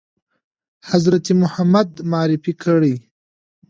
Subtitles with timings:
[0.89, 2.95] حضرت محمد معرفي کړی؟